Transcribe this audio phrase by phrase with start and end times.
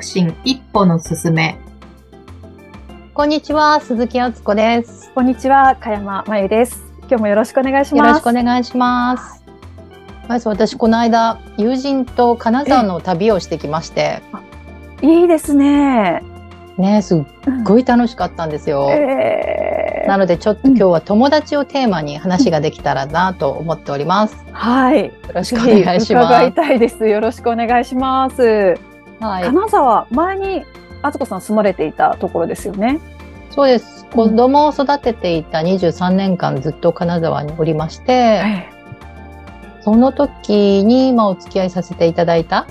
[0.00, 1.58] 促進一歩の進め。
[3.12, 5.10] こんにちは、鈴木敦子です。
[5.14, 6.82] こんにちは、かやままゆです。
[7.00, 8.08] 今日もよろしくお願いします。
[8.08, 9.44] よろしくお願いします。
[10.26, 14.22] まず私、この間、友人と金沢の旅をしてきまして、
[15.02, 16.22] いいですね。
[16.78, 17.22] ね、すっ
[17.62, 18.88] ごい楽しかったんですよ。
[18.90, 24.34] えーなので、ちょっと今日は友達をテーマに話ができたらなと思っております。
[24.34, 25.12] よはい。
[25.32, 27.06] ろしくお願いしま伺いたいです。
[27.06, 28.89] よろしくお願いします。
[29.20, 29.24] す。
[29.24, 29.44] はい。
[29.44, 30.64] 金沢、前に、
[31.02, 33.00] あつこさん住まれていたところですよね。
[33.50, 34.06] そうです。
[34.06, 38.68] 子供を育てていた23年間ずっと金沢におりまして、
[39.82, 42.66] その時に、まあ、お付き合いさせていただいた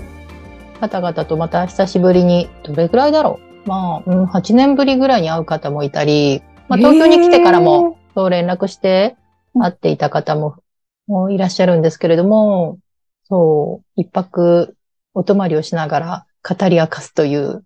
[0.80, 9.16] 方々とまた久しぶりに、どれぐらいだろうまあ、うん、8年ぶりぐらいに会う方もいたり、まあ、東京に来てからも、そう連絡して
[9.58, 10.56] 会っていた方も
[11.10, 12.78] もういらっしゃるんですけれども、
[13.24, 14.76] そう、一泊
[15.12, 17.62] お泊まりをしながら語り明かすという、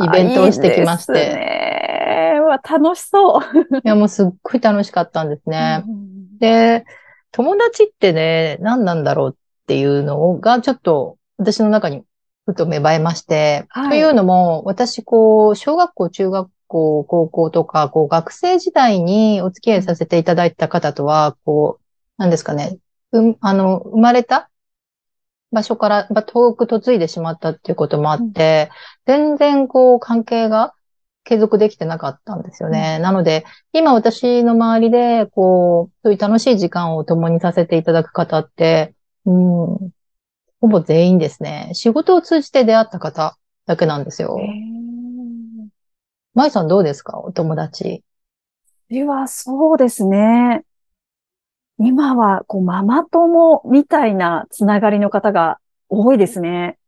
[0.00, 1.12] イベントをしてきまして。
[1.12, 2.38] いいですね。
[2.40, 3.40] うわ楽しそう。
[3.78, 5.84] いやもうすっごい楽しかったんですね。
[5.86, 6.38] うん。
[6.38, 6.84] で、
[7.30, 12.02] 友達ってね、何なんだろうっていうのがちょっと私の中に
[12.46, 13.90] ふと芽生えまして、はい。
[13.90, 21.84] というのも、私こう、小学校、中学校、高校とか、こう、学生時代にお付き合いさせていただいた方とは、こう、
[22.18, 22.78] 何ですかね、
[23.12, 24.50] うん、あの、生まれた
[25.52, 28.70] 場所から、まあ遠く嫁いでしまったっていうこともあって、
[29.06, 30.74] 全然こう、関係が
[31.24, 32.98] 継続できてなかったんですよね。
[32.98, 38.94] なので、今私の周りで、こう、そういう楽しい時間を共にさせていただく方って、
[39.26, 39.90] うん、ほ
[40.62, 41.70] ぼ全員ですね。
[41.74, 44.36] 仕事を通じて出会った方だけなんですよ。
[44.40, 44.72] えー
[46.34, 47.18] 舞さんどうですか？
[47.18, 48.02] お友達。
[48.88, 50.62] では、そうですね。
[51.84, 56.78] 今は、こう、ママ友みたいなつながりの方が多いですね。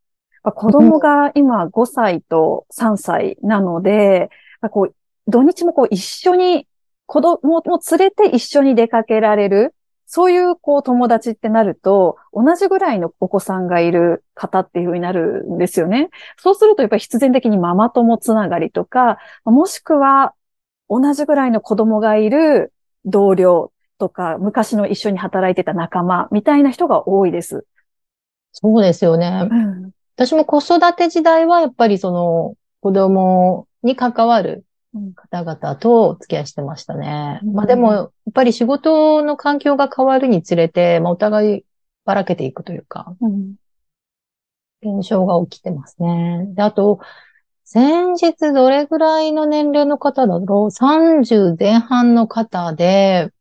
[0.42, 4.94] 子供が今5歳と3歳なので、まあこう、
[5.26, 6.68] 土日もこう一緒に、
[7.06, 9.74] 子供も連れて一緒に出かけられる、
[10.06, 16.10] そういうこう友達ってなると、同じぐらいのお子さんがいる方っていう風になるんですよね。
[16.36, 20.34] そうするとやっぱり必然的にママ友つながりとか、もしくは
[20.88, 22.72] 同じぐらいの子供がいる
[23.04, 27.66] 同僚とか、昔の一緒に働いてた仲間みたいな人が多いです。
[28.52, 29.48] そうですよね。
[29.50, 29.90] うん。
[30.16, 34.64] 私も子育て時代はやっぱりその子供に関わる
[35.14, 37.40] 方々とお付き合いしてましたね。
[37.42, 41.64] うんまあでも、やっぱり仕事の環境が変わるにつれて、まあお互い
[42.04, 43.54] ばらけていくというか、うん。
[44.82, 46.46] 現象が起きてますね。
[46.54, 47.00] で、あと、
[47.64, 53.32] 先日どれぐらいの年齢の方だろう ?30 前半の方で、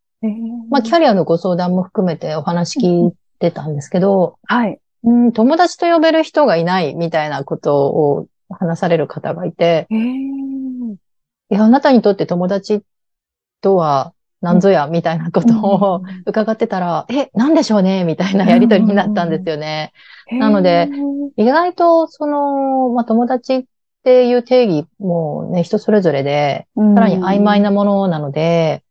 [0.69, 4.79] まあキャリアのご相談も含めてお話聞いてたんですけど、はい。
[5.03, 10.93] うん、友達と呼べる人がいないみたいなことを話される方がいて、えー。
[10.93, 10.97] い
[11.49, 12.81] や、あなたにとって友達
[13.61, 18.03] とは何ぞや、みたいなことを伺ってたら、え、なんでしょうね？
[18.03, 19.93] みたいなやりとりになったんですよね。
[20.31, 20.89] なので、
[21.37, 23.63] 意外と、その、まあ、友達っ
[24.03, 28.83] ていう定義もね、人それぞれで、ささらに曖昧なものなので、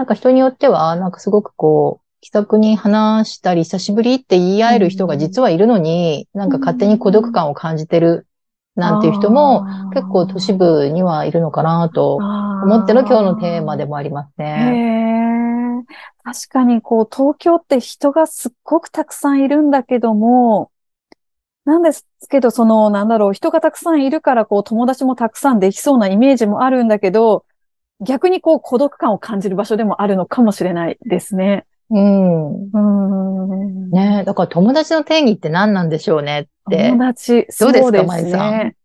[0.00, 8.26] なんか人によっては、なんかすごくこう、気さくに話したり、久しぶりって言い合える人が実はいるのに、なんか勝手に孤独感を感じてる
[8.76, 15.84] なんていう人も、結構都市部にはいるのかなと思っての今日のテーマでもありますへね。
[15.86, 15.94] え。
[16.24, 20.70] 確かにこう東京って人がすっごくたくさんいるんだけども、
[21.66, 27.44] なんですけど、その、なんだろう、人がたくさんいるから、こう、友達もたくさんできそうなイメージもあるんだけど、
[28.00, 31.66] 逆にこう、孤独感を感じる場所でもあるのかもしれないですね。
[31.90, 32.64] うん。
[32.64, 33.90] うーん。
[33.90, 36.98] ねだから友達の定義って何なんでしょうねって友。
[36.98, 38.76] 達、どうですかそうですね。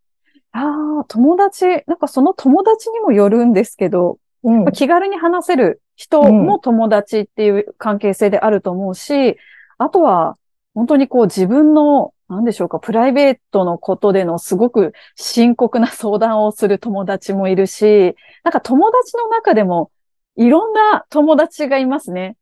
[0.52, 9.38] ああ、友達、なんかその友達にもよるんですけど、うんまあ気軽に話せる人も友達っていう関係性であると思うし、
[9.78, 10.38] あとは、
[10.74, 19.92] 本当にこう自分の、なんでしょうか、プライベートのことでのすごく深刻な相談をする友達もいるし、なんか友達の中でも
[20.36, 22.36] いろんな友達がいますね。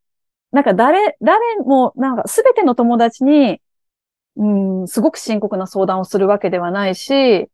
[0.52, 3.60] なんか誰、誰も、なんかすべての友達に、
[4.36, 7.48] うん、すごく深刻な相談をするわけではないし、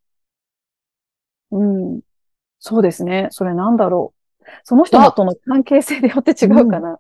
[1.51, 2.01] うん、
[2.59, 3.29] そうですね。
[3.31, 4.45] それなんだろう。
[4.65, 6.99] その人との関係性でよって違うかな。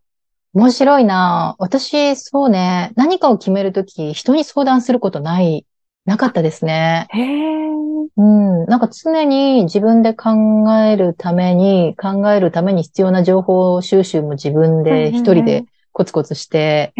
[0.52, 5.66] 面白いな私、そうね、何かを決めるとき、人に相談することない、
[6.06, 7.06] なかったですね。
[7.10, 7.68] へえ。
[8.16, 8.64] うん。
[8.66, 10.30] なんか常に自分で考
[10.74, 16.92] えるために、考えるために必要な情報収集も自分で一人でコツコツして。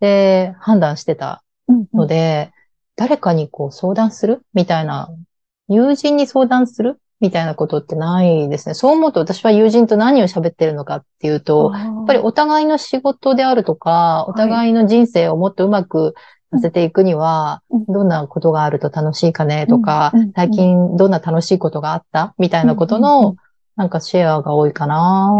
[0.00, 2.50] で、判断してたうんので、
[2.96, 4.42] 誰かにこう相談する？
[4.54, 5.08] みたいな
[5.68, 6.98] 友人に相談する？
[7.20, 8.74] みたいなことってないですね。
[8.74, 16.14] そう思うと私は友人と何を喋ってるのかっていうと、やっぱりお互いの仕事であるとか、お互いの人生をもっとうまく
[16.52, 17.84] させていくには、うん。
[17.86, 23.36] どんなことがあると楽しいかねとか最近どんな楽しいことがあったみたいなことの、
[23.76, 25.34] なんかシェアが多いかな。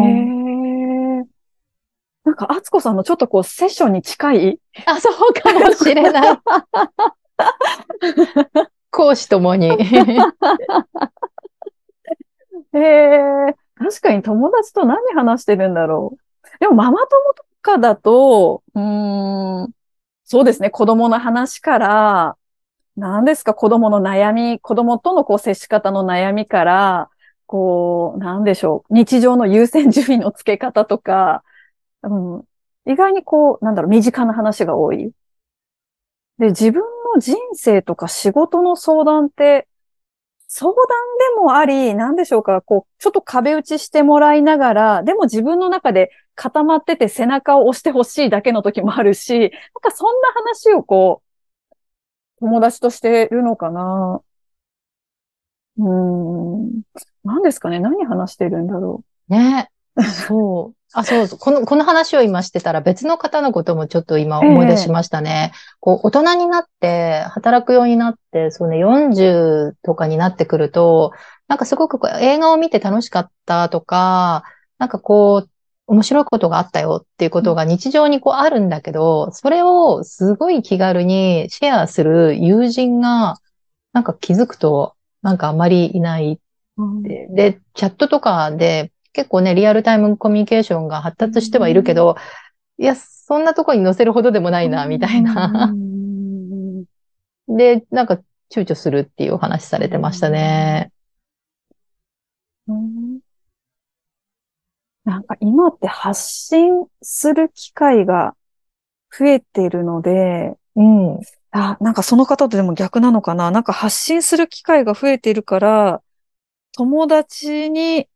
[2.24, 6.38] なんか、あつこさんのちょっとこう、セッションに近いあ、そうかもしれない。
[8.90, 9.76] 講師ともに。
[12.74, 13.56] へえ。
[13.76, 16.58] 確かに友達と何話してるんだろう。
[16.60, 19.72] でも、ママ友とかだと、うーん、
[20.24, 22.36] そうですね、子供の話から、
[22.96, 27.10] 何ですか、子供の悩み、子供とのこう接し方の悩みから、
[27.46, 31.44] こう、なんでしょう、日常の優先順位の付け方とか、
[32.02, 32.44] うん、
[32.86, 35.12] 意外にこう、なんだろう、身近な話が多い。
[36.38, 36.82] で、自分
[37.14, 39.68] の人生とか仕事の相談って、
[40.56, 40.76] 相談
[41.36, 49.50] でもあり、なんでしょうか、こう、ちょっと壁打ちしてもらいながら、でも自分の中で固まってて背中を押してほしいだけの時もあるし、なん
[49.82, 51.76] かそんな話をこう、
[52.38, 54.22] 友達としてるのかな。
[55.78, 56.82] うーん。
[57.24, 59.70] 何ですかね何話してるんだろうね。
[60.28, 60.83] そう。
[60.96, 61.38] あ、そうそう。
[61.40, 65.52] この、この話を今してたら別の方のこともちょっと今思い出しましたね。
[65.80, 71.12] こう、大人になって、働くようになって、そうね、40とかになってくると、
[71.48, 74.44] なんかすごくこう映画を見て楽しかったとか、
[74.78, 75.50] なんかこう、
[75.88, 83.36] 面白いことがあったよっていうことが日常にこうあるんだけど、それをすごい気軽にシェアする友人が、
[83.92, 86.40] なんか気づくと、なんかあまりいない。
[87.34, 92.16] でチャットとかで結構ね、リアルタイムコミュニケーションが発達してはいるけど、
[92.78, 95.70] いや、そんなとこに載せるほどでもないな、みたいな。
[95.72, 96.84] うん
[97.48, 98.20] で、なんか
[98.50, 100.92] 躊躇するっていうお話されてましたね。
[102.66, 103.20] うん
[105.04, 108.34] なんか今って発信する機会が
[109.16, 111.20] 増えてるので、うん。
[111.50, 116.02] あ、なんかその方とでも逆なのかななんか発信する機会が増えているから、
[116.72, 118.08] 友達に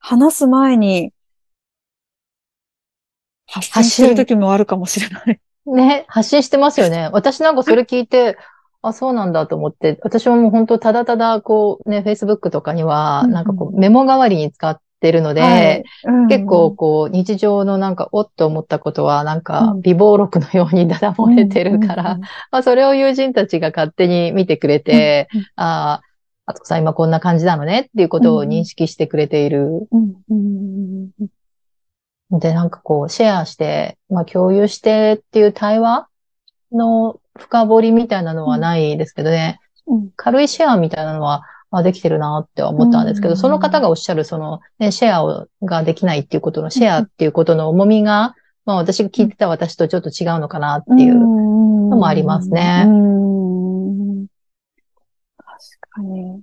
[0.00, 1.12] 話す前に
[3.46, 3.84] 発信。
[3.84, 5.40] してる時もあるかもしれない。
[5.66, 7.10] ね、発信してますよね。
[7.12, 8.36] 私なんかそれ聞いて、
[8.82, 15.84] あ、そうなんだと思って、私はもう本当ただただこうね、Facebook とかには、うんなんかこうメモ代わりに使ってるので、はい。
[16.04, 19.82] うん結構こう日常のなんかおっと思ったことはなんかうん。
[19.82, 26.00] 微暴録のようにだだ漏れてるから、うんまあそれを友人たちが勝手に見てくれて、うんうんあ
[26.50, 29.88] あ、あつこさん今こんな感じなのねっていうことを認識してくれている。
[32.30, 36.08] で、なんかこうシェアして、まあ共有してっていう対話
[36.72, 40.10] の深掘りみたいなのはないですけどね、うん。
[40.16, 51.50] 軽いシェアみたいなのは、まあ、できてるなって思ったんですけど、うんその方がおっしゃるその、ね、シェアをができないっていうことのシェアっていうことの重みが、まあ私が聞いてた私とちょっと違うのかなっていう。
[51.90, 52.84] のもありますね。
[52.86, 53.39] うん確
[55.90, 56.42] かに。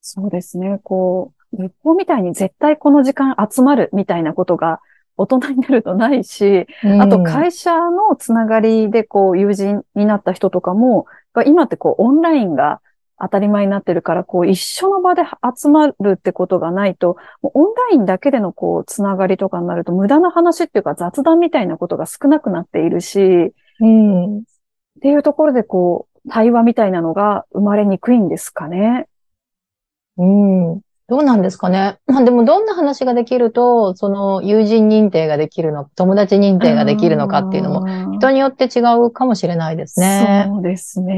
[0.00, 0.80] そうですね。
[0.82, 4.80] こう、日報みたいに絶対この時間集まるみたいなことが
[5.16, 6.66] 大人になるとないし、
[7.00, 11.06] あと会社のつながりでこう友人になった人とかも、
[11.46, 12.80] 今ってこうオンラインが
[13.18, 24.38] 当たり前になってるから、こう一緒の場で集まるってことがないと、オンラインだけでのこうつながりとかになると無駄な話っていうか雑談みたいなことが少なくなっているし、うん。
[24.38, 24.42] っ
[25.00, 29.06] ていうところでこう対話みたいなのが生まれにくいんですかね。
[30.16, 30.80] うん。
[31.08, 31.98] どうなんですかね。
[32.06, 40.46] まあでもどんな話ができると、その友人認定ができるの、友達認定ができるのかっていうのも、も人によって違うかもしれないですね。
[40.48, 41.14] そうですね。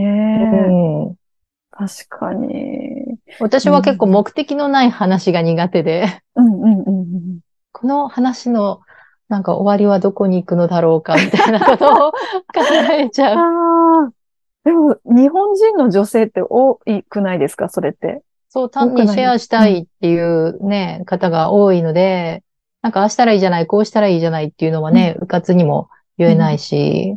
[0.69, 1.15] うん。
[1.71, 3.19] 確かに。
[3.41, 7.39] 私は結構目的のない話が苦手で、うんうんうんうん。
[7.73, 8.81] この話の
[9.29, 12.19] なんか終わりはどこに行くのだろうかみたいなことを考
[12.93, 14.13] えちゃう。
[14.69, 17.71] でも、日本人の女性って多くないですか？
[17.71, 18.21] それって。
[18.51, 22.43] そう、単にシェアしたいっていうね、方が多いので、
[22.83, 27.17] なんかああしたらいいじゃない、こうしたらいいじゃないっていうのはね、うかつにも言えないし、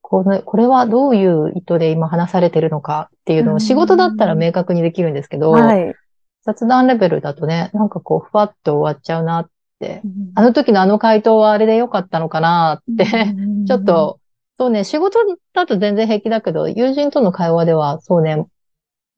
[0.00, 5.94] これ、これはどういう意図で今話されてるのかっていうのを仕事だったら明確にできるんですけど、はい。
[6.42, 10.02] 雑談レベルだとね、なんかこう、ふわっと終わっちゃうなって、
[10.34, 13.06] あの時のあの回答はあれでよかったのかなって、
[13.68, 14.18] ちょっ、と、
[14.58, 15.18] そうね、仕事
[15.54, 18.46] だと全然平気だけど、友人との会話では、そうね、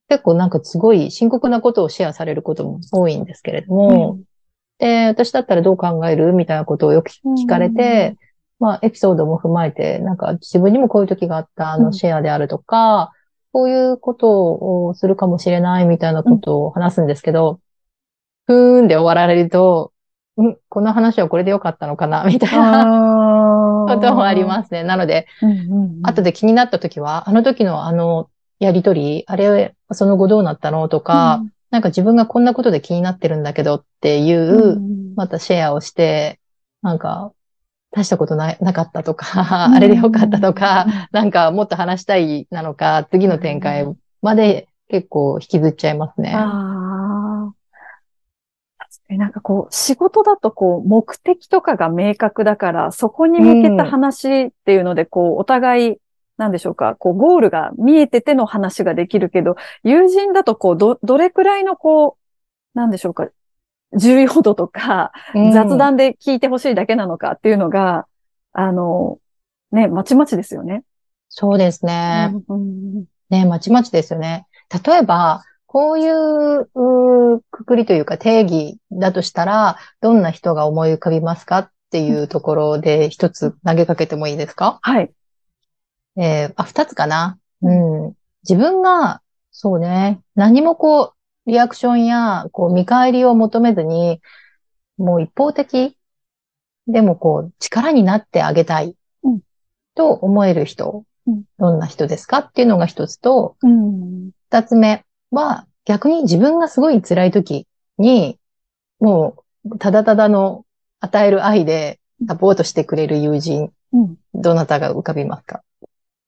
[0.08, 4.18] 結構なんかすごい深刻なことをシェアされることも多いんですけれども、
[4.78, 8.16] で、私だったらどう考えるみたいなことをよく聞かれて、
[8.58, 11.82] まあ、エピソードも踏まえて、なんか自分にもこういう時があった、あうん。
[11.84, 13.12] のシェアであるとか、
[13.52, 17.60] こういうことをするかもしれないみたいなことを話すんですけど、
[18.46, 19.92] ふーんで終わられると、
[20.40, 22.84] んこの話はこれでよかったのかなみたいな
[23.94, 24.82] こともありますね。
[24.82, 25.46] なので、す。
[25.46, 36.40] うんうんうん後で気になった時は、あの時のあのやりとり、あれ、その後どうなったのとか、なんか自分がこんなことで気になってるんだけどっていう、んまたシェアをして、
[36.82, 37.32] なんか、
[37.90, 43.86] 大したことななかったとか、うんあれでよかったとか、なんかもっと話したいなのか、次の展開
[44.20, 46.34] まで結構引きずっちゃいますね。
[49.08, 49.08] ああ。
[49.08, 55.96] 確かになんかこう、仕事だとこう、目的とかが明確だから、そこに向けた話っていうので、こう、お互い、
[56.36, 63.28] なんでしょうか、こう、ゴールが見えてての話ができるけど、友人だとこう、ど、どれくらいのこう、なんでしょうか、
[63.96, 68.06] 重要度とか、うん雑談で聞いてほしいだけなのかっていうのが、
[68.52, 69.18] あの、
[69.70, 70.82] ね、まちまちですよね。
[71.28, 72.32] そうですね。
[73.30, 74.46] ね、まちまちですよね。
[74.84, 75.42] 例えば、
[75.74, 76.68] こういう
[77.50, 84.78] くくりというか定義だとしたら、どんな人が思い浮かびますかっていうところで一つ投げかけてもいいですか？
[84.82, 85.10] はい。
[86.16, 87.38] えーあ、二つかな？
[87.62, 88.12] うん。
[88.48, 91.14] 自分が、そうね、何もこ
[91.46, 94.20] う、リアクションや、こう、見返りを求めずに、
[94.96, 95.98] もう一方的？
[96.86, 98.96] でもこう、力になってあげたい？
[99.24, 99.40] うん、
[99.96, 101.04] と思える人？
[101.26, 102.38] うん、どんな人ですか？
[102.38, 104.30] っていうのが一つと、うん。
[104.50, 105.04] 二つ目
[105.34, 107.66] は、逆に自分がすごい辛い時
[107.98, 108.38] に、
[109.00, 110.64] もう、ただただの
[111.00, 114.16] 与える愛でサポートしてくれる友人、うん。
[114.34, 115.62] どなたが浮かびますか？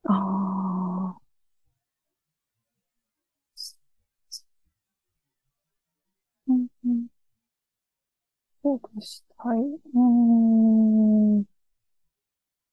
[0.04, 1.16] ああ。
[6.48, 7.06] うんうん。
[8.62, 9.58] そうとしたい。
[9.58, 11.44] うーん。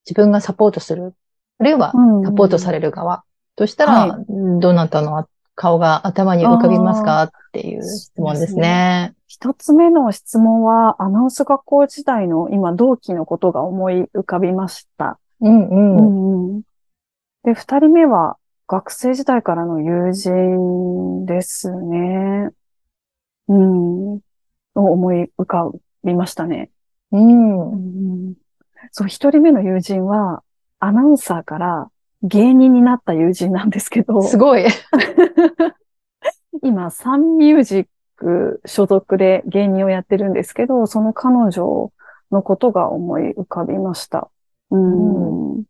[0.06, 1.16] 自分がサポートする。
[1.60, 1.94] あるいは、
[2.26, 3.24] サポートされる側。
[3.56, 4.26] としたら、は
[4.60, 7.24] どなたの顔が頭に浮かびますか？
[7.24, 9.14] っていう質問ですね。
[9.28, 15.20] 一つ目の質問は、アナウンス学校時代の今、同期のことが思い浮かびました。
[15.42, 15.98] うんううん。
[15.98, 16.62] んうん。
[17.44, 22.50] で、二人目は、学生時代からの友人ですね。
[23.48, 24.14] うん。
[24.16, 24.22] を
[24.74, 25.70] 思い浮か
[26.04, 26.70] びましたね。
[27.12, 27.72] うん。
[27.72, 28.34] うん
[28.92, 30.44] そう、一人目の友人は、
[30.80, 31.90] アナウンサーから
[32.24, 34.66] 芸人になった友人なんですけど、すごい。
[36.64, 41.92] 今、サンミュージック所属で芸人をやってるんですけど、その彼女
[42.32, 44.30] のことが思い浮かびました。
[44.72, 45.64] うん。
[45.64, 45.68] で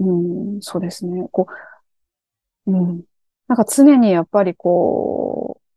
[0.00, 0.12] う
[0.58, 1.28] ん、そうですね。
[1.32, 1.48] こ
[2.66, 3.02] う、うん。
[3.48, 5.68] なんか常にやっぱりこう、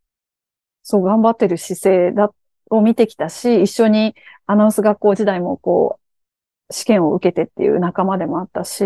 [0.82, 2.32] そう頑張ってる姿勢だ、
[2.70, 4.14] を見てきたし、一緒に
[4.46, 5.98] アナウンス学校時代もこ
[6.70, 8.84] う、試験を受けてっていう仲間でもあったし、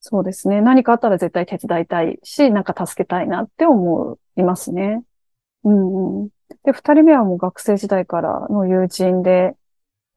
[0.00, 0.60] そうですね。
[0.60, 5.02] 何かあったら絶対手伝いたいし、なんか助けたいなって思いますね。
[5.64, 6.30] うんうん。
[6.64, 9.56] で、二人目はもう学生時代からの友人で、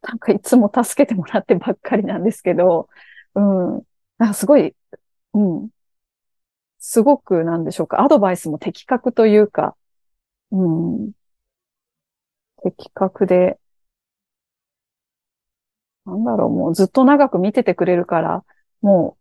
[0.03, 2.89] なんかいつも助けてもらってばっかりなんですけど、
[3.35, 3.75] うん。
[4.19, 4.75] なんかすごい、
[5.35, 5.69] うん。
[6.79, 8.01] すごくなんでしょうか。
[8.03, 9.75] アドバイスも的確というか、
[10.51, 10.67] う
[11.09, 11.13] ん。
[12.63, 13.59] 的確で、
[16.05, 18.43] なんだろう、もうずっと長く見ててくれるから、
[18.81, 19.20] もう、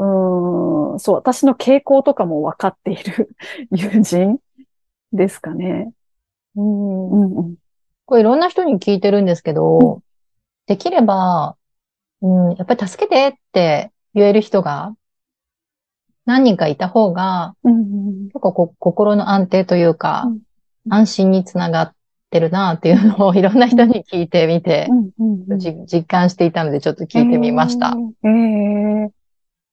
[0.00, 3.36] うーん、そう、私の傾向とかも分かっている
[3.70, 4.38] 友人
[5.12, 5.92] ですかね。
[6.56, 7.54] うんうんうん。
[8.06, 10.02] これいろんな人に聞いてるんですけど、
[10.66, 11.56] できれば、
[12.22, 14.94] うん、やっぱり助けてって言える人が
[16.24, 20.38] 何人かいた方が、うんうん結構こ心の安定というか、うん
[20.88, 21.94] 安心につながっ
[22.30, 24.88] てるなっていうのをいろんな人に聞いてみて、
[25.18, 27.94] うん実感していたのでちょっと聞いてみました。
[28.24, 29.19] えーえー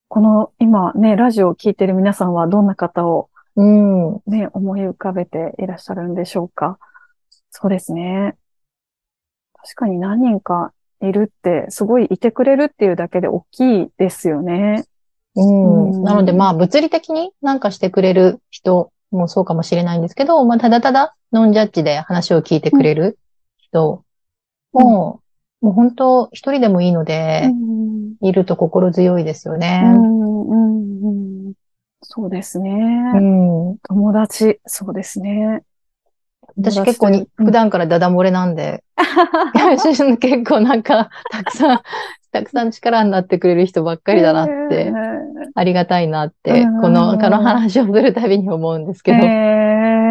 [0.09, 4.21] この今ね、ラジオを聞いてる皆さんはどんな方をうん。
[4.27, 6.77] ね、思い浮かべていらっしゃるんでしょうか？
[7.49, 8.35] そうですね。
[9.55, 14.85] 確かに何人かいるって、すごいいてくれるっていうだけで大きいですよね。
[15.35, 15.91] うん。
[15.91, 23.17] うんなのでまあ物理的になんかしてくれる人もそうかもしれないんですけど、まあただただノンジャッジで話を聞いてくれる
[23.57, 24.05] 人
[24.71, 25.21] も、
[25.61, 27.87] もう本当一人でもいいので、うん
[28.19, 29.81] いると心強いですよね。
[29.85, 31.53] うんうんうん
[32.01, 32.71] そうですね。
[33.15, 33.77] うん。
[33.79, 35.63] 友達、そうですね。
[36.55, 38.83] 私結構に、普段からダダ漏れなんで、
[40.19, 41.81] 結構なんか、たくさん、
[42.31, 44.93] たくさん力になってくれる人ばっかりだなって、
[45.53, 49.17] ありがたいなって、うんこの、 この話をするたびに思うんですけど。
[49.19, 50.06] ええ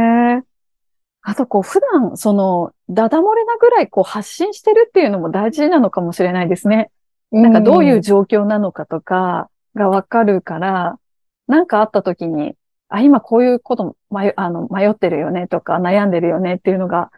[1.29, 6.93] あと、こう、普段、その、ダダ漏れなぐらい、こう、発信してるっていうのも大事なのかもしれないですね。
[7.33, 11.01] なんか、どういう状況なのかとかがわかるから、
[11.49, 12.55] なんかあった時に、
[12.89, 17.11] あ、今こういうこと迷、あの、迷ってるよねとか悩んでるよねっていうのが、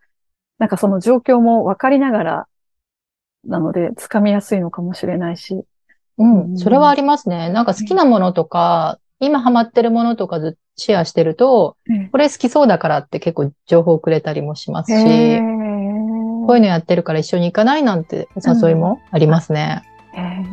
[0.59, 2.47] なんかその状況も分かりながら、
[3.45, 5.65] なので、掴みやすいのかもしれないし。
[6.17, 7.51] うん、それはありますね。
[7.51, 11.77] なんか好きなものとか、今ハマってるものとかずシェアしてると、
[12.13, 19.83] これ好きそうだからって結構情報をくれたりもしますし、こういうのやってるから一緒に行かないなんてお誘いもありますね。
[20.15, 20.45] へー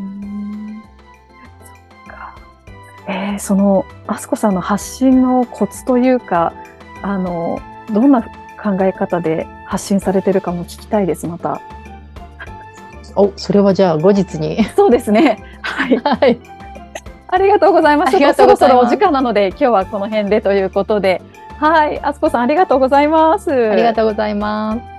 [3.05, 3.11] そ。
[3.11, 6.53] えーその、あすこさんの発信のコツというか、
[7.03, 7.61] あの、
[7.93, 8.29] どんな考
[8.81, 11.61] え方で発信されてるかも聞きたいです、また。
[13.15, 14.63] お、それはじゃあ後日に。
[14.75, 15.43] そうですね。
[15.61, 15.97] はい。
[16.03, 16.54] はい。
[17.35, 18.17] ありがとうございます。
[18.33, 21.21] そろそろお時間なので、今日はこの辺でということで。
[21.59, 21.99] はい。
[22.01, 23.51] あすこさん、ありがとうございます。
[23.51, 24.94] ありがとうございます。